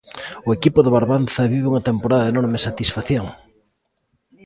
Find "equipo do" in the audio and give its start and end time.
0.57-0.93